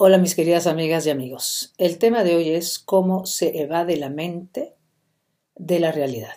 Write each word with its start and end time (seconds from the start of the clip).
Hola 0.00 0.18
mis 0.18 0.36
queridas 0.36 0.68
amigas 0.68 1.04
y 1.06 1.10
amigos. 1.10 1.74
El 1.76 1.98
tema 1.98 2.22
de 2.22 2.36
hoy 2.36 2.50
es 2.50 2.78
cómo 2.78 3.26
se 3.26 3.60
evade 3.60 3.96
la 3.96 4.10
mente 4.10 4.76
de 5.56 5.80
la 5.80 5.90
realidad. 5.90 6.36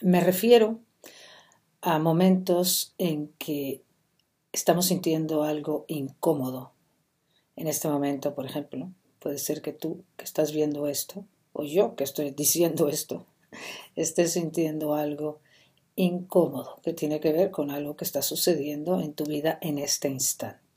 Me 0.00 0.18
refiero 0.18 0.80
a 1.80 2.00
momentos 2.00 2.92
en 2.98 3.28
que 3.38 3.84
estamos 4.50 4.86
sintiendo 4.86 5.44
algo 5.44 5.84
incómodo. 5.86 6.72
En 7.54 7.68
este 7.68 7.86
momento, 7.86 8.34
por 8.34 8.46
ejemplo, 8.46 8.90
puede 9.20 9.38
ser 9.38 9.62
que 9.62 9.72
tú 9.72 10.02
que 10.16 10.24
estás 10.24 10.50
viendo 10.50 10.88
esto, 10.88 11.24
o 11.52 11.62
yo 11.62 11.94
que 11.94 12.02
estoy 12.02 12.32
diciendo 12.32 12.88
esto, 12.88 13.26
estés 13.94 14.32
sintiendo 14.32 14.94
algo 14.94 15.38
incómodo 15.94 16.80
que 16.82 16.92
tiene 16.92 17.20
que 17.20 17.30
ver 17.30 17.52
con 17.52 17.70
algo 17.70 17.96
que 17.96 18.04
está 18.04 18.22
sucediendo 18.22 18.98
en 18.98 19.12
tu 19.12 19.22
vida 19.22 19.60
en 19.62 19.78
este 19.78 20.08
instante. 20.08 20.67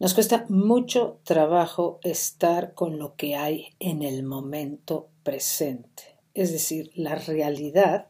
Nos 0.00 0.14
cuesta 0.14 0.46
mucho 0.48 1.20
trabajo 1.24 2.00
estar 2.02 2.72
con 2.72 2.98
lo 2.98 3.16
que 3.16 3.36
hay 3.36 3.74
en 3.80 4.00
el 4.02 4.22
momento 4.22 5.10
presente. 5.22 6.16
Es 6.32 6.50
decir, 6.52 6.90
la 6.94 7.16
realidad 7.16 8.08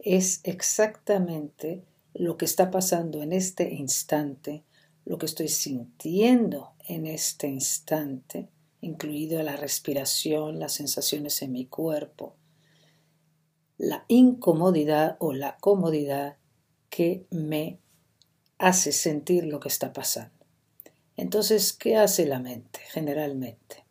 es 0.00 0.40
exactamente 0.42 1.84
lo 2.12 2.36
que 2.36 2.44
está 2.44 2.72
pasando 2.72 3.22
en 3.22 3.32
este 3.32 3.72
instante, 3.72 4.64
lo 5.04 5.16
que 5.18 5.26
estoy 5.26 5.46
sintiendo 5.46 6.72
en 6.88 7.06
este 7.06 7.46
instante, 7.46 8.48
incluido 8.80 9.40
la 9.44 9.54
respiración, 9.54 10.58
las 10.58 10.72
sensaciones 10.72 11.40
en 11.42 11.52
mi 11.52 11.66
cuerpo, 11.66 12.34
la 13.76 14.04
incomodidad 14.08 15.16
o 15.20 15.32
la 15.32 15.56
comodidad 15.58 16.36
que 16.90 17.28
me 17.30 17.78
hace 18.58 18.90
sentir 18.90 19.44
lo 19.44 19.60
que 19.60 19.68
está 19.68 19.92
pasando. 19.92 20.37
Entonces, 21.18 21.72
¿qué 21.72 21.96
hace 21.96 22.26
la 22.26 22.38
mente 22.38 22.78
generalmente? 22.92 23.84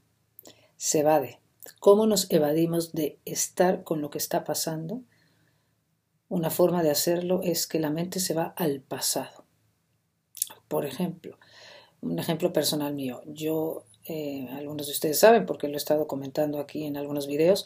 Se 0.77 0.99
evade. 0.99 1.41
¿Cómo 1.81 2.07
nos 2.07 2.31
evadimos 2.31 2.93
de 2.93 3.19
estar 3.25 3.83
con 3.83 3.99
lo 3.99 4.09
que 4.09 4.17
está 4.17 4.45
pasando? 4.45 5.01
Una 6.29 6.49
forma 6.49 6.83
de 6.83 6.89
hacerlo 6.89 7.41
es 7.43 7.67
que 7.67 7.81
la 7.81 7.89
mente 7.89 8.21
se 8.21 8.33
va 8.33 8.53
al 8.55 8.79
pasado. 8.79 9.43
Por 10.69 10.85
ejemplo, 10.85 11.37
un 11.99 12.17
ejemplo 12.17 12.53
personal 12.53 12.93
mío. 12.93 13.21
Yo, 13.25 13.83
eh, 14.05 14.47
algunos 14.53 14.87
de 14.87 14.93
ustedes 14.93 15.19
saben, 15.19 15.45
porque 15.45 15.67
lo 15.67 15.73
he 15.73 15.77
estado 15.77 16.07
comentando 16.07 16.59
aquí 16.59 16.85
en 16.85 16.95
algunos 16.95 17.27
videos, 17.27 17.65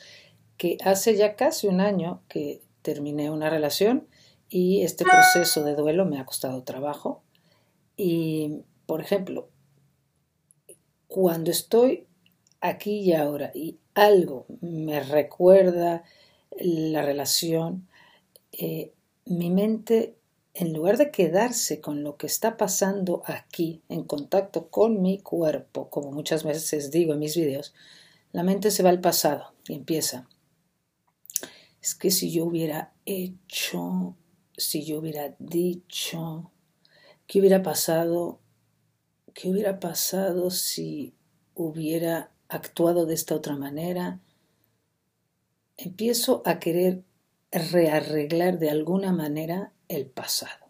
que 0.57 0.79
hace 0.83 1.15
ya 1.15 1.35
casi 1.35 1.67
un 1.67 1.81
año 1.81 2.23
que 2.27 2.63
terminé 2.81 3.29
una 3.29 3.51
relación 3.51 4.07
y 4.49 4.81
este 4.81 5.05
proceso 5.05 5.63
de 5.63 5.75
duelo 5.75 6.07
me 6.07 6.19
ha 6.19 6.25
costado 6.25 6.63
trabajo. 6.63 7.21
Y 7.95 8.63
por 8.91 8.99
ejemplo, 8.99 9.47
cuando 11.11 11.51
estoy 11.51 12.07
aquí 12.61 12.99
y 12.99 13.13
ahora 13.13 13.51
y 13.53 13.77
algo 13.95 14.45
me 14.61 15.01
recuerda 15.01 16.05
la 16.57 17.01
relación, 17.01 17.85
eh, 18.53 18.93
mi 19.25 19.49
mente, 19.49 20.15
en 20.53 20.71
lugar 20.71 20.95
de 20.95 21.11
quedarse 21.11 21.81
con 21.81 22.01
lo 22.01 22.15
que 22.15 22.27
está 22.27 22.55
pasando 22.55 23.23
aquí, 23.25 23.81
en 23.89 24.05
contacto 24.05 24.69
con 24.69 25.01
mi 25.01 25.19
cuerpo, 25.19 25.89
como 25.89 26.13
muchas 26.13 26.45
veces 26.45 26.91
digo 26.91 27.11
en 27.11 27.19
mis 27.19 27.35
videos, 27.35 27.73
la 28.31 28.43
mente 28.43 28.71
se 28.71 28.81
va 28.81 28.89
al 28.89 29.01
pasado 29.01 29.53
y 29.67 29.73
empieza. 29.73 30.29
Es 31.81 31.93
que 31.93 32.09
si 32.09 32.31
yo 32.31 32.45
hubiera 32.45 32.93
hecho, 33.05 34.15
si 34.55 34.85
yo 34.85 34.99
hubiera 34.99 35.35
dicho, 35.39 36.51
¿qué 37.27 37.39
hubiera 37.39 37.61
pasado 37.63 38.39
¿qué 39.33 39.49
hubiera 39.49 39.79
pasado 39.79 40.49
si 40.51 41.13
hubiera 41.55 42.31
actuado 42.49 43.05
de 43.05 43.13
esta 43.13 43.35
otra 43.35 43.55
manera? 43.55 44.19
Empiezo 45.77 46.41
a 46.45 46.59
querer 46.59 47.03
rearreglar 47.51 48.59
de 48.59 48.69
alguna 48.69 49.11
manera 49.11 49.73
el 49.87 50.05
pasado. 50.05 50.67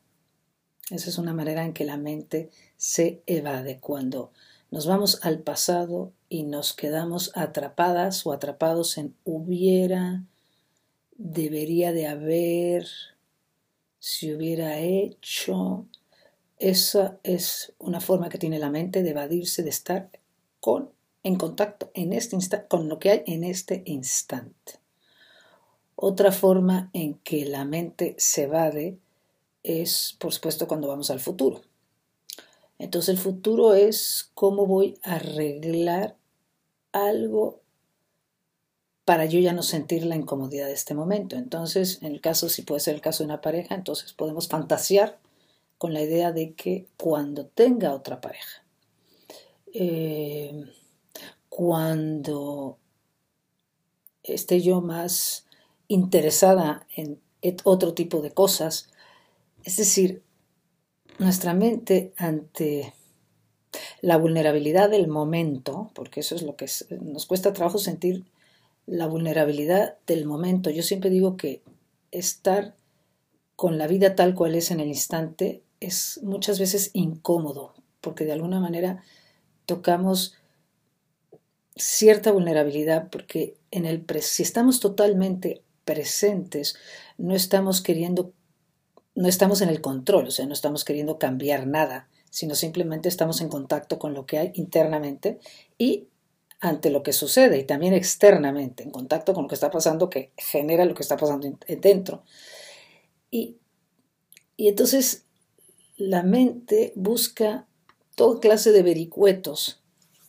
Esa 0.90 1.10
es 1.10 1.18
una 1.18 1.34
manera 1.34 1.64
en 1.64 1.74
que 1.74 1.86
la 1.86 1.98
mente 1.98 2.50
se 2.76 3.24
evade 3.26 3.80
cuando 3.80 4.32
nos 4.72 4.88
vamos 4.88 5.20
al 5.24 5.40
pasado 5.40 6.14
y 6.30 6.44
nos 6.44 6.74
quedamos 6.74 7.32
atrapadas 7.36 8.26
o 8.26 8.32
atrapados 8.32 8.98
en 8.98 9.16
hubiera, 9.26 10.24
debería 11.18 11.92
de 11.92 12.08
haber, 12.08 12.88
si 14.00 14.34
hubiera 14.34 14.80
hecho, 14.80 15.88
esa 16.62 17.18
es 17.24 17.74
una 17.80 18.00
forma 18.00 18.30
que 18.30 18.38
tiene 18.38 18.60
la 18.60 18.70
mente 18.70 19.02
de 19.02 19.10
evadirse, 19.10 19.64
de 19.64 19.72
estar 19.72 20.12
con, 20.60 20.92
en 21.24 21.36
contacto 21.36 21.90
en 21.96 22.14
este 22.14 22.38
con 22.68 22.88
lo 22.88 23.00
que 23.00 23.10
hay 23.10 23.24
en 23.26 23.44
este 23.44 23.82
instante. 23.86 24.80
Otra 25.96 26.32
forma 26.32 26.92
en 26.94 27.16
que 27.16 27.46
la 27.46 27.66
mente 27.66 28.16
se 28.20 28.44
evade 28.44 29.00
es, 29.64 30.16
por 30.20 30.34
supuesto, 30.34 30.68
cuando 30.68 30.88
vamos 30.88 31.10
al 31.10 31.20
futuro. 31.20 31.62
Entonces 32.78 33.10
el 33.10 33.18
futuro 33.18 33.74
es 33.74 34.30
cómo 34.36 34.68
voy 34.68 35.00
a 35.04 35.16
arreglar 35.16 36.16
algo 36.92 37.62
para 39.04 39.26
yo 39.26 39.40
ya 39.40 39.54
no 39.54 39.64
sentir 39.64 40.06
la 40.06 40.16
incomodidad 40.16 40.68
de 40.68 40.74
este 40.74 40.94
momento. 40.94 41.36
Entonces, 41.36 42.00
en 42.04 42.12
el 42.12 42.22
caso, 42.22 42.50
si 42.50 42.62
puede 42.62 42.82
ser 42.82 42.94
el 42.94 43.02
caso 43.02 43.24
de 43.24 43.30
una 43.30 43.42
pareja, 43.42 43.74
entonces 43.74 44.14
podemos 44.14 44.48
fantasear 44.48 45.21
con 45.81 45.96
la 45.96 46.02
idea 46.03 46.31
de 46.31 46.53
que 46.53 46.86
cuando 46.96 47.47
tenga 47.47 47.96
otra 47.96 48.22
pareja, 48.22 48.64
eh, 49.74 50.53
cuando 51.50 52.78
esté 54.22 54.62
yo 54.62 54.81
más 54.81 55.47
interesada 55.88 56.86
en 56.96 57.19
otro 57.64 57.96
tipo 57.96 58.22
de 58.22 58.30
cosas, 58.30 58.92
es 59.64 59.78
decir, 59.78 60.22
nuestra 61.18 61.56
mente 61.56 62.13
ante 62.16 62.94
la 64.02 64.18
vulnerabilidad 64.18 64.88
del 64.88 65.08
momento, 65.08 65.90
porque 65.96 66.19
eso 66.19 66.36
es 66.36 66.44
lo 66.44 66.56
que 66.56 66.68
nos 67.02 67.25
cuesta 67.25 67.53
trabajo 67.53 67.80
sentir 67.80 68.24
la 68.86 69.08
vulnerabilidad 69.08 69.98
del 70.06 70.28
momento. 70.28 70.69
Yo 70.69 70.84
siempre 70.84 71.09
digo 71.09 71.38
que 71.38 71.63
estar 72.12 72.75
con 73.56 73.80
la 73.80 73.88
vida 73.88 74.13
tal 74.13 74.36
cual 74.36 74.53
es 74.53 74.69
en 74.69 74.80
el 74.80 74.88
instante 74.88 75.63
es 75.81 76.22
muchas 76.24 76.59
veces 76.59 76.92
incómodo, 76.94 77.74
porque 78.00 78.24
de 78.24 78.31
alguna 78.31 78.62
manera 78.62 79.03
tocamos 79.66 80.36
cierta 81.75 82.31
vulnerabilidad, 82.31 83.09
porque 83.09 83.58
en 83.72 83.86
el 83.86 84.06
si 84.22 84.44
estamos 84.44 84.80
totalmente 84.80 85.64
presentes, 85.84 86.75
no 87.18 87.36
estamos 87.36 87.81
queriendo, 87.81 88.34
no 89.16 89.28
estamos 89.28 89.62
en 89.62 89.69
el 89.69 89.81
control, 89.81 90.28
o 90.28 90.31
sea, 90.31 90.46
no 90.46 90.53
estamos 90.53 90.86
queriendo 90.86 91.18
cambiar 91.18 91.68
nada, 91.68 92.08
sino 92.30 92.56
simplemente 92.56 93.09
estamos 93.09 93.42
en 93.42 93.50
contacto 93.50 94.00
con 94.00 94.13
lo 94.13 94.25
que 94.25 94.38
hay 94.38 94.52
internamente 94.53 95.40
y 95.78 96.07
ante 96.60 96.92
lo 96.92 97.01
que 97.01 97.12
sucede 97.12 97.57
y 97.57 97.63
también 97.63 97.94
externamente, 97.94 98.83
en 98.83 98.92
contacto 98.92 99.33
con 99.33 99.44
lo 99.44 99.50
que 99.50 99.56
está 99.56 99.72
pasando 99.72 100.12
que 100.12 100.31
genera 100.38 100.86
lo 100.86 100.94
que 100.94 101.01
está 101.01 101.18
pasando 101.18 101.50
dentro. 101.68 102.24
Y, 103.31 103.57
y 104.56 104.68
entonces 104.68 105.25
la 106.01 106.24
mente 106.24 106.94
busca 106.95 107.68
toda 108.15 108.39
clase 108.39 108.71
de 108.71 108.83
vericuetos 108.83 109.81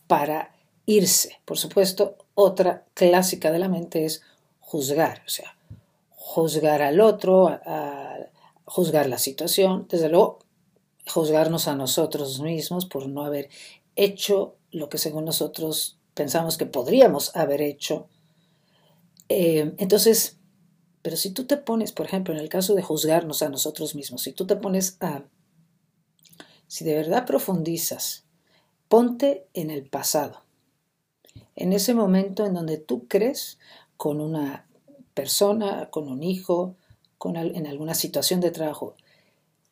para 0.07 0.53
irse. 0.85 1.39
Por 1.45 1.57
supuesto, 1.57 2.17
otra 2.35 2.85
clásica 2.93 3.51
de 3.51 3.59
la 3.59 3.69
mente 3.69 4.05
es 4.05 4.21
juzgar, 4.59 5.23
o 5.25 5.29
sea, 5.29 5.57
juzgar 6.09 6.81
al 6.81 7.01
otro, 7.01 7.59
juzgar 8.65 9.07
la 9.07 9.17
situación, 9.17 9.87
desde 9.89 10.09
luego, 10.09 10.39
juzgarnos 11.07 11.67
a 11.67 11.75
nosotros 11.75 12.39
mismos 12.39 12.85
por 12.85 13.07
no 13.07 13.23
haber 13.23 13.49
hecho 13.95 14.55
lo 14.71 14.89
que 14.89 14.97
según 14.97 15.25
nosotros 15.25 15.97
pensamos 16.13 16.57
que 16.57 16.65
podríamos 16.65 17.35
haber 17.35 17.61
hecho. 17.61 18.07
Eh, 19.29 19.73
entonces, 19.77 20.37
pero 21.01 21.17
si 21.17 21.31
tú 21.31 21.45
te 21.45 21.57
pones, 21.57 21.91
por 21.91 22.05
ejemplo, 22.05 22.33
en 22.33 22.39
el 22.39 22.49
caso 22.49 22.75
de 22.75 22.81
juzgarnos 22.81 23.41
a 23.41 23.49
nosotros 23.49 23.95
mismos, 23.95 24.21
si 24.21 24.31
tú 24.31 24.45
te 24.45 24.55
pones 24.55 24.97
a 25.01 25.23
si 26.73 26.83
de 26.85 26.95
verdad 26.95 27.27
profundizas 27.27 28.25
Ponte 28.87 29.45
en 29.53 29.69
el 29.69 29.87
pasado, 29.87 30.43
en 31.55 31.71
ese 31.71 31.93
momento 31.93 32.47
en 32.47 32.55
donde 32.55 32.79
tú 32.79 33.07
crees 33.07 33.59
con 33.95 34.19
una 34.19 34.67
persona, 35.13 35.91
con 35.91 36.07
un 36.07 36.23
hijo, 36.23 36.75
con, 37.19 37.35
en 37.35 37.67
alguna 37.67 37.93
situación 37.93 38.39
de 38.39 38.49
trabajo. 38.49 38.95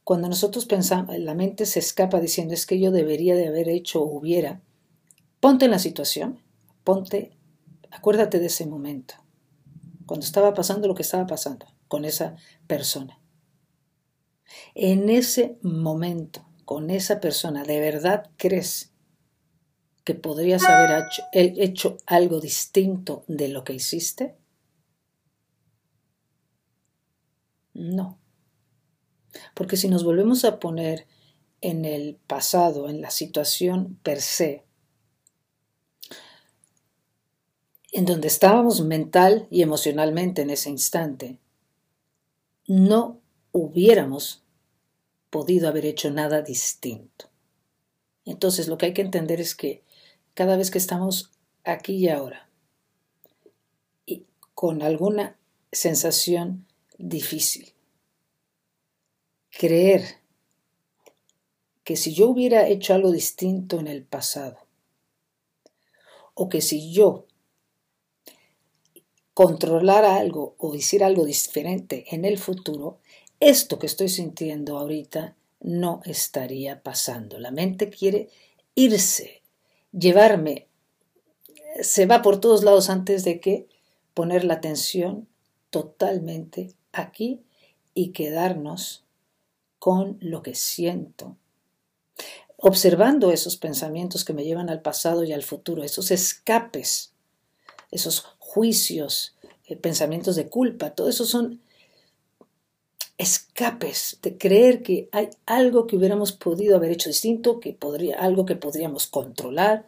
Cuando 0.03 0.29
nosotros 0.29 0.67
pensamos, 0.67 1.17
la 1.17 1.33
mente 1.33 1.65
se 1.65 1.79
escapa 1.79 2.19
diciendo 2.19 2.53
es 2.53 2.67
que 2.67 2.79
yo 2.79 2.91
debería 2.91 3.33
de 3.33 3.47
haber 3.47 3.67
hecho 3.67 4.03
o 4.03 4.19
hubiera, 4.19 4.61
ponte 5.39 5.65
en 5.65 5.71
la 5.71 5.79
situación, 5.79 6.39
ponte, 6.83 7.35
acuérdate 7.89 8.39
de 8.39 8.45
ese 8.45 8.67
momento, 8.67 9.15
cuando 10.05 10.23
estaba 10.23 10.53
pasando 10.53 10.87
lo 10.87 10.93
que 10.93 11.01
estaba 11.01 11.25
pasando 11.25 11.65
con 11.87 12.05
esa 12.05 12.35
persona. 12.67 13.19
En 14.75 15.09
ese 15.09 15.57
momento, 15.63 16.45
con 16.71 16.89
esa 16.89 17.19
persona, 17.19 17.65
¿de 17.65 17.81
verdad 17.81 18.31
crees 18.37 18.93
que 20.05 20.15
podrías 20.15 20.63
haber 20.63 21.03
hecho, 21.03 21.23
hecho 21.33 21.97
algo 22.05 22.39
distinto 22.39 23.25
de 23.27 23.49
lo 23.49 23.65
que 23.65 23.73
hiciste? 23.73 24.37
No. 27.73 28.17
Porque 29.53 29.75
si 29.75 29.89
nos 29.89 30.05
volvemos 30.05 30.45
a 30.45 30.61
poner 30.61 31.07
en 31.59 31.83
el 31.83 32.15
pasado, 32.25 32.87
en 32.87 33.01
la 33.01 33.11
situación 33.11 33.99
per 34.01 34.21
se, 34.21 34.63
en 37.91 38.05
donde 38.05 38.29
estábamos 38.29 38.79
mental 38.79 39.45
y 39.51 39.61
emocionalmente 39.61 40.41
en 40.43 40.51
ese 40.51 40.69
instante, 40.69 41.37
no 42.65 43.19
hubiéramos 43.51 44.45
podido 45.31 45.67
haber 45.67 45.85
hecho 45.85 46.11
nada 46.11 46.43
distinto. 46.43 47.29
Entonces 48.25 48.67
lo 48.67 48.77
que 48.77 48.87
hay 48.87 48.93
que 48.93 49.01
entender 49.01 49.41
es 49.41 49.55
que 49.55 49.83
cada 50.35 50.55
vez 50.57 50.69
que 50.69 50.77
estamos 50.77 51.31
aquí 51.63 51.95
y 51.95 52.09
ahora, 52.09 52.49
y 54.05 54.25
con 54.53 54.83
alguna 54.83 55.39
sensación 55.71 56.67
difícil, 56.99 57.73
creer 59.49 60.03
que 61.83 61.95
si 61.95 62.13
yo 62.13 62.29
hubiera 62.29 62.67
hecho 62.67 62.93
algo 62.93 63.11
distinto 63.11 63.79
en 63.79 63.87
el 63.87 64.03
pasado, 64.03 64.59
o 66.33 66.49
que 66.49 66.61
si 66.61 66.93
yo 66.93 67.25
controlara 69.33 70.17
algo 70.17 70.55
o 70.57 70.75
hiciera 70.75 71.07
algo 71.07 71.25
diferente 71.25 72.05
en 72.11 72.25
el 72.25 72.37
futuro, 72.37 73.00
esto 73.41 73.79
que 73.79 73.87
estoy 73.87 74.07
sintiendo 74.07 74.77
ahorita 74.77 75.35
no 75.59 76.01
estaría 76.05 76.81
pasando. 76.81 77.39
La 77.39 77.51
mente 77.51 77.89
quiere 77.89 78.29
irse, 78.75 79.41
llevarme, 79.91 80.67
se 81.81 82.05
va 82.05 82.21
por 82.21 82.39
todos 82.39 82.63
lados 82.63 82.89
antes 82.89 83.23
de 83.23 83.41
que 83.41 83.67
poner 84.13 84.43
la 84.43 84.53
atención 84.53 85.27
totalmente 85.69 86.73
aquí 86.93 87.41
y 87.93 88.11
quedarnos 88.11 89.03
con 89.79 90.17
lo 90.21 90.43
que 90.43 90.53
siento, 90.53 91.37
observando 92.57 93.31
esos 93.31 93.57
pensamientos 93.57 94.23
que 94.23 94.33
me 94.33 94.43
llevan 94.43 94.69
al 94.69 94.81
pasado 94.81 95.23
y 95.23 95.33
al 95.33 95.41
futuro, 95.41 95.83
esos 95.83 96.11
escapes, 96.11 97.13
esos 97.89 98.21
juicios, 98.37 99.35
eh, 99.65 99.75
pensamientos 99.75 100.35
de 100.35 100.47
culpa, 100.47 100.91
todo 100.91 101.09
eso 101.09 101.25
son 101.25 101.61
escapes 103.21 104.17
de 104.23 104.37
creer 104.37 104.81
que 104.81 105.07
hay 105.11 105.29
algo 105.45 105.85
que 105.85 105.95
hubiéramos 105.95 106.31
podido 106.31 106.75
haber 106.75 106.91
hecho 106.91 107.09
distinto, 107.09 107.59
que 107.59 107.71
podría, 107.71 108.19
algo 108.19 108.45
que 108.45 108.55
podríamos 108.55 109.05
controlar, 109.05 109.87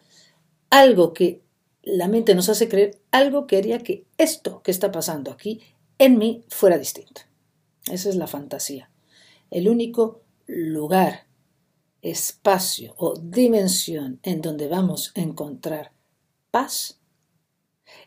algo 0.69 1.13
que 1.13 1.41
la 1.81 2.07
mente 2.07 2.35
nos 2.35 2.50
hace 2.50 2.69
creer, 2.69 3.00
algo 3.12 3.47
que 3.47 3.57
haría 3.57 3.80
que 3.80 4.06
esto 4.19 4.62
que 4.62 4.69
está 4.69 4.91
pasando 4.91 5.31
aquí 5.31 5.62
en 5.97 6.19
mí 6.19 6.45
fuera 6.50 6.77
distinto. 6.77 7.21
Esa 7.91 8.09
es 8.09 8.15
la 8.15 8.27
fantasía. 8.27 8.91
El 9.50 9.68
único 9.68 10.21
lugar, 10.45 11.25
espacio 12.03 12.94
o 12.97 13.15
dimensión 13.15 14.19
en 14.21 14.41
donde 14.41 14.68
vamos 14.68 15.12
a 15.15 15.21
encontrar 15.21 15.91
paz 16.51 17.00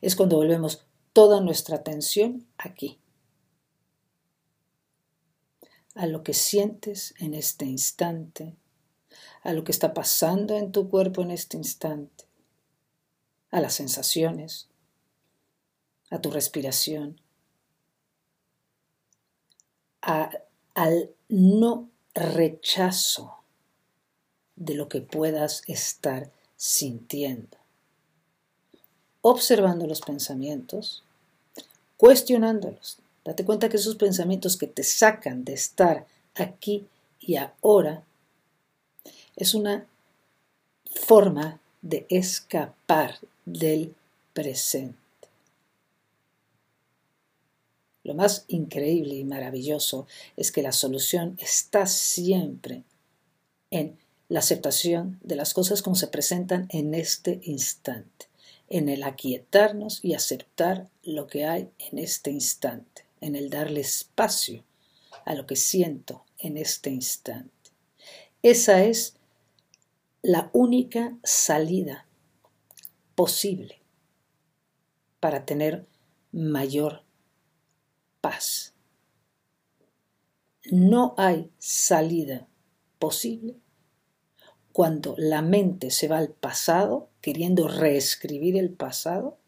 es 0.00 0.14
cuando 0.14 0.36
volvemos 0.36 0.86
toda 1.12 1.40
nuestra 1.40 1.76
atención 1.76 2.46
aquí, 2.58 3.00
a 5.96 6.06
lo 6.06 6.22
que 6.22 6.34
sientes 6.34 7.14
en 7.18 7.34
este 7.34 7.64
instante, 7.64 8.54
a 9.42 9.52
lo 9.52 9.64
que 9.64 9.72
está 9.72 9.94
pasando 9.94 10.56
en 10.56 10.72
tu 10.72 10.88
cuerpo 10.88 11.22
en 11.22 11.30
este 11.30 11.56
instante, 11.56 12.24
a 13.50 13.60
las 13.60 13.74
sensaciones, 13.74 14.68
a 16.10 16.20
tu 16.20 16.30
respiración, 16.30 17.20
al 20.00 21.10
no 21.28 21.90
rechazo 22.14 23.38
de 24.54 24.74
lo 24.74 24.88
que 24.88 25.00
puedas 25.00 25.62
estar 25.66 26.30
sintiendo 26.56 27.58
observando 29.28 29.88
los 29.88 30.02
pensamientos, 30.02 31.02
cuestionándolos. 31.96 32.98
Date 33.26 33.44
cuenta 33.44 33.68
que 33.68 33.76
esos 33.76 33.96
pensamientos 33.96 34.56
que 34.56 34.68
te 34.68 34.84
sacan 34.84 35.44
de 35.44 35.54
estar 35.54 36.06
aquí 36.36 36.86
y 37.18 37.34
ahora 37.34 38.04
es 39.34 39.52
una 39.52 39.84
forma 40.84 41.58
de 41.82 42.06
escapar 42.08 43.18
del 43.44 43.96
presente. 44.32 44.96
Lo 48.04 48.14
más 48.14 48.44
increíble 48.46 49.16
y 49.16 49.24
maravilloso 49.24 50.06
es 50.36 50.52
que 50.52 50.62
la 50.62 50.70
solución 50.70 51.36
está 51.40 51.86
siempre 51.86 52.84
en 53.72 53.98
la 54.28 54.38
aceptación 54.38 55.18
de 55.24 55.34
las 55.34 55.52
cosas 55.52 55.82
como 55.82 55.96
se 55.96 56.06
presentan 56.06 56.68
en 56.70 56.94
este 56.94 57.40
instante 57.42 58.26
en 58.68 58.88
el 58.88 59.02
aquietarnos 59.02 60.00
y 60.02 60.14
aceptar 60.14 60.88
lo 61.02 61.26
que 61.26 61.44
hay 61.44 61.70
en 61.78 61.98
este 61.98 62.30
instante, 62.30 63.05
en 63.20 63.36
el 63.36 63.50
darle 63.50 63.80
espacio 63.80 64.64
a 65.24 65.34
lo 65.34 65.46
que 65.46 65.56
siento 65.56 66.24
en 66.38 66.56
este 66.56 66.90
instante. 66.90 67.70
Esa 68.42 68.84
es 68.84 69.16
la 70.22 70.50
única 70.52 71.16
salida 71.22 72.06
posible 73.14 73.82
para 75.20 75.44
tener 75.44 75.86
mayor 76.32 77.04
paz. 78.20 78.74
No 80.70 81.14
hay 81.16 81.50
salida 81.58 82.48
posible 82.98 83.56
cuando 84.72 85.14
la 85.16 85.40
mente 85.40 85.90
se 85.90 86.06
va 86.06 86.18
al 86.18 86.30
pasado, 86.30 87.08
queriendo 87.22 87.66
reescribir 87.66 88.56
el 88.56 88.70
pasado, 88.70 89.38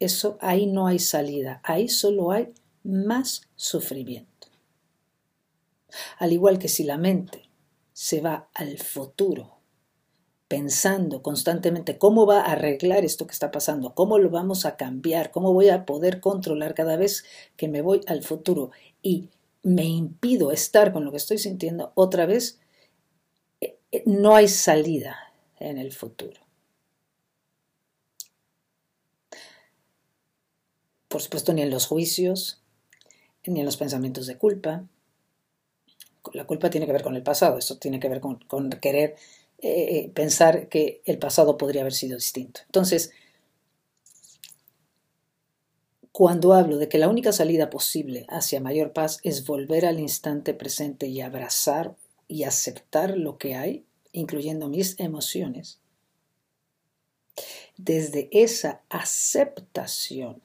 eso 0.00 0.38
ahí 0.40 0.66
no 0.66 0.86
hay 0.86 0.98
salida, 0.98 1.60
ahí 1.62 1.88
solo 1.88 2.32
hay 2.32 2.52
más 2.82 3.42
sufrimiento. 3.54 4.48
Al 6.18 6.32
igual 6.32 6.58
que 6.58 6.68
si 6.68 6.84
la 6.84 6.96
mente 6.96 7.50
se 7.92 8.20
va 8.20 8.48
al 8.54 8.78
futuro, 8.78 9.58
pensando 10.48 11.22
constantemente 11.22 11.98
cómo 11.98 12.26
va 12.26 12.40
a 12.40 12.52
arreglar 12.52 13.04
esto 13.04 13.26
que 13.26 13.32
está 13.32 13.50
pasando, 13.50 13.94
cómo 13.94 14.18
lo 14.18 14.30
vamos 14.30 14.66
a 14.66 14.76
cambiar, 14.76 15.30
cómo 15.30 15.52
voy 15.52 15.68
a 15.68 15.86
poder 15.86 16.20
controlar 16.20 16.74
cada 16.74 16.96
vez 16.96 17.24
que 17.56 17.68
me 17.68 17.82
voy 17.82 18.00
al 18.06 18.22
futuro 18.22 18.70
y 19.02 19.28
me 19.62 19.84
impido 19.84 20.50
estar 20.50 20.92
con 20.92 21.04
lo 21.04 21.10
que 21.10 21.18
estoy 21.18 21.38
sintiendo, 21.38 21.92
otra 21.94 22.26
vez 22.26 22.58
no 24.06 24.34
hay 24.34 24.48
salida 24.48 25.16
en 25.58 25.78
el 25.78 25.92
futuro. 25.92 26.40
Por 31.20 31.24
supuesto, 31.24 31.52
ni 31.52 31.60
en 31.60 31.68
los 31.68 31.86
juicios, 31.86 32.62
ni 33.44 33.60
en 33.60 33.66
los 33.66 33.76
pensamientos 33.76 34.26
de 34.26 34.38
culpa. 34.38 34.88
La 36.32 36.46
culpa 36.46 36.70
tiene 36.70 36.86
que 36.86 36.94
ver 36.94 37.02
con 37.02 37.14
el 37.14 37.22
pasado, 37.22 37.58
esto 37.58 37.76
tiene 37.76 38.00
que 38.00 38.08
ver 38.08 38.22
con, 38.22 38.38
querer 38.80 39.16
eh, 39.58 39.98
eh, 39.98 40.10
pensar 40.14 40.70
que 40.70 41.02
el 41.04 41.18
pasado 41.18 41.58
podría 41.58 41.82
haber 41.82 41.92
sido 41.92 42.16
distinto. 42.16 42.62
Entonces, 42.64 43.12
cuando 46.10 46.54
hablo 46.54 46.78
de 46.78 46.88
que 46.88 46.96
la 46.96 47.10
única 47.10 47.32
salida 47.32 47.68
posible 47.68 48.24
hacia 48.30 48.62
mayor 48.62 48.94
paz 48.94 49.20
es 49.22 49.44
volver 49.44 49.84
al 49.84 50.00
instante 50.00 50.54
presente 50.54 51.06
y 51.08 51.20
abrazar 51.20 51.96
y 52.28 52.44
aceptar 52.44 53.18
lo 53.18 53.36
que 53.36 53.56
hay, 53.56 53.84
incluyendo 54.12 54.70
mis 54.70 54.98
emociones, 54.98 55.82
desde 57.76 58.30
esa 58.32 58.80
aceptación, 58.88 60.40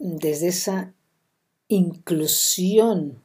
desde 0.00 0.48
esa 0.48 0.94
inclusión 1.68 3.22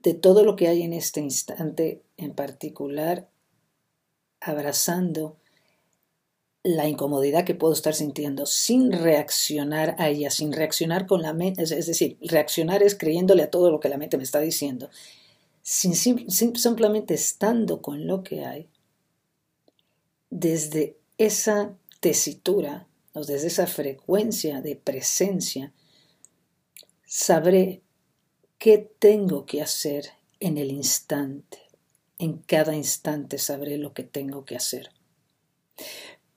de 0.00 0.14
todo 0.14 0.42
lo 0.42 0.56
que 0.56 0.68
hay 0.68 0.82
en 0.82 0.94
este 0.94 1.20
instante 1.20 2.02
en 2.16 2.34
particular, 2.34 3.28
abrazando 4.40 5.36
la 6.62 6.88
incomodidad 6.88 7.44
que 7.44 7.54
puedo 7.54 7.72
estar 7.72 7.94
sintiendo 7.94 8.46
sin 8.46 8.90
reaccionar 8.90 9.96
a 9.98 10.08
ella, 10.08 10.30
sin 10.30 10.52
reaccionar 10.52 11.06
con 11.06 11.22
la 11.22 11.34
mente, 11.34 11.62
es 11.62 11.86
decir, 11.86 12.16
reaccionar 12.22 12.82
es 12.82 12.96
creyéndole 12.96 13.42
a 13.42 13.50
todo 13.50 13.70
lo 13.70 13.80
que 13.80 13.88
la 13.88 13.98
mente 13.98 14.16
me 14.16 14.22
está 14.22 14.40
diciendo, 14.40 14.88
sin, 15.62 15.94
simplemente 15.94 17.14
estando 17.14 17.82
con 17.82 18.06
lo 18.06 18.22
que 18.22 18.46
hay, 18.46 18.68
desde 20.30 20.96
esa 21.18 21.76
tesitura, 22.00 22.87
o 23.14 23.24
desde 23.24 23.48
esa 23.48 23.66
frecuencia 23.66 24.60
de 24.60 24.76
presencia, 24.76 25.72
sabré 27.04 27.82
qué 28.58 28.90
tengo 28.98 29.46
que 29.46 29.62
hacer 29.62 30.10
en 30.40 30.58
el 30.58 30.70
instante. 30.70 31.58
En 32.18 32.38
cada 32.38 32.74
instante 32.74 33.38
sabré 33.38 33.78
lo 33.78 33.92
que 33.92 34.02
tengo 34.02 34.44
que 34.44 34.56
hacer 34.56 34.90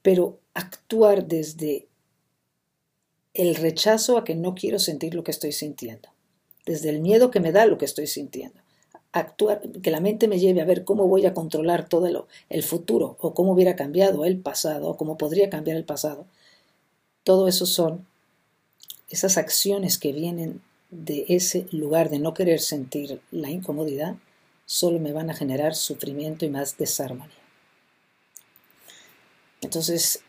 pero 0.01 0.39
actuar 0.53 1.27
desde 1.27 1.87
el 3.33 3.55
rechazo 3.55 4.17
a 4.17 4.23
que 4.23 4.35
no 4.35 4.55
quiero 4.55 4.79
sentir 4.79 5.13
lo 5.13 5.23
que 5.23 5.31
estoy 5.31 5.51
sintiendo, 5.51 6.09
desde 6.65 6.89
el 6.89 6.99
miedo 6.99 7.31
que 7.31 7.39
me 7.39 7.51
da 7.51 7.65
lo 7.65 7.77
que 7.77 7.85
estoy 7.85 8.07
sintiendo. 8.07 8.59
Actuar, 9.13 9.61
que 9.81 9.91
la 9.91 9.99
mente 9.99 10.27
me 10.27 10.39
lleve 10.39 10.61
a 10.61 10.65
ver 10.65 10.85
cómo 10.85 11.07
voy 11.07 11.25
a 11.25 11.33
controlar 11.33 11.87
todo 11.87 12.27
el 12.49 12.63
futuro, 12.63 13.17
o 13.19 13.33
cómo 13.33 13.51
hubiera 13.51 13.75
cambiado 13.75 14.25
el 14.25 14.39
pasado, 14.39 14.89
o 14.89 14.97
cómo 14.97 15.17
podría 15.17 15.49
cambiar 15.49 15.77
el 15.77 15.85
pasado. 15.85 16.27
Todo 17.23 17.47
eso 17.47 17.65
son 17.65 18.05
esas 19.09 19.37
acciones 19.37 19.97
que 19.97 20.11
vienen 20.11 20.61
de 20.89 21.25
ese 21.29 21.67
lugar 21.71 22.09
de 22.09 22.19
no 22.19 22.33
querer 22.33 22.59
sentir 22.59 23.21
la 23.31 23.49
incomodidad, 23.49 24.15
solo 24.65 24.99
me 24.99 25.13
van 25.13 25.29
a 25.29 25.33
generar 25.33 25.75
sufrimiento 25.75 26.45
y 26.45 26.49
más 26.49 26.77
desarmonía. 26.77 27.35
Entonces, 29.61 30.23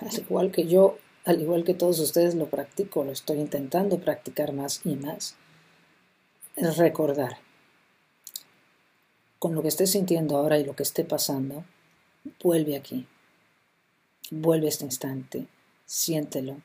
al 0.00 0.18
igual 0.18 0.50
que 0.50 0.66
yo, 0.66 0.98
al 1.24 1.40
igual 1.40 1.64
que 1.64 1.74
todos 1.74 1.98
ustedes 2.00 2.34
lo 2.34 2.48
practico, 2.48 3.04
lo 3.04 3.12
estoy 3.12 3.38
intentando 3.38 4.00
practicar 4.00 4.52
más 4.52 4.80
y 4.84 4.96
más, 4.96 5.36
recordar. 6.56 7.38
Con 9.38 9.54
lo 9.54 9.62
que 9.62 9.68
esté 9.68 9.86
sintiendo 9.86 10.36
ahora 10.36 10.58
y 10.58 10.64
lo 10.64 10.76
que 10.76 10.82
esté 10.82 11.04
pasando, 11.04 11.64
vuelve 12.42 12.76
aquí, 12.76 13.06
vuelve 14.30 14.66
a 14.66 14.70
este 14.70 14.84
instante, 14.84 15.46
siéntelo, 15.90 16.62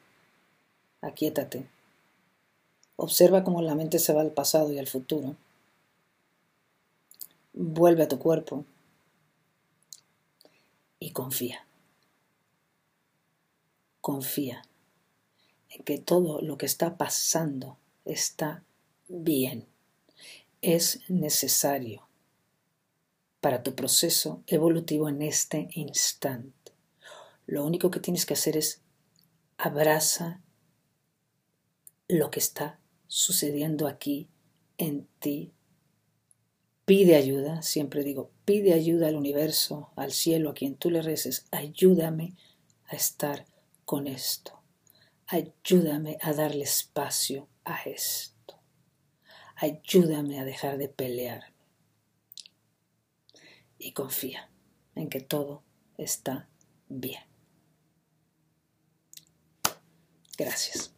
aquíétate, 1.02 1.68
observa 2.96 3.44
cómo 3.44 3.64
la 3.64 3.74
mente 3.74 3.98
se 3.98 4.14
va 4.14 4.22
al 4.22 4.30
pasado 4.30 4.72
y 4.72 4.78
al 4.78 4.86
futuro, 4.86 5.36
vuelve 7.52 8.04
a 8.04 8.08
tu 8.08 8.20
cuerpo. 8.20 8.66
Y 11.00 11.10
confía. 11.10 11.66
Confía 14.00 14.62
en 15.70 15.84
que 15.84 15.98
todo 15.98 16.40
lo 16.42 16.60
que 16.60 16.68
está 16.68 16.96
pasando 16.96 17.78
está 18.06 18.64
bien, 19.08 19.66
es 20.62 21.02
necesario 21.10 22.08
para 23.42 23.64
tu 23.64 23.74
proceso 23.74 24.44
evolutivo 24.46 25.10
en 25.10 25.24
este 25.24 25.68
instante. 25.72 26.74
Lo 27.48 27.66
único 27.66 27.90
que 27.90 28.00
tienes 28.00 28.28
que 28.28 28.36
hacer 28.36 28.56
es 28.56 28.85
abraza 29.58 30.42
lo 32.08 32.30
que 32.30 32.40
está 32.40 32.80
sucediendo 33.08 33.88
aquí 33.88 34.30
en 34.78 35.08
ti. 35.20 35.54
Pide 36.86 37.16
ayuda, 37.16 37.62
siempre 37.62 38.04
digo, 38.04 38.32
pide 38.46 38.74
ayuda 38.74 39.08
al 39.08 39.16
universo, 39.16 39.92
al 39.96 40.12
cielo, 40.12 40.52
a 40.52 40.54
quien 40.54 40.76
tú 40.76 40.92
le 40.92 41.02
reces, 41.02 41.48
ayúdame 41.52 42.36
a 42.88 42.96
estar 42.96 43.46
con 43.86 44.08
esto. 44.08 44.62
Ayúdame 45.28 46.18
a 46.22 46.34
darle 46.34 46.64
espacio 46.64 47.48
a 47.64 47.82
esto. 47.84 48.60
Ayúdame 49.56 50.40
a 50.40 50.46
dejar 50.46 50.78
de 50.78 50.90
pelearme. 50.90 51.56
Y 53.80 53.94
confía 53.94 54.50
en 54.94 55.10
que 55.10 55.22
todo 55.22 55.64
está 55.98 56.48
bien. 56.88 57.35
Gracias. 60.38 60.95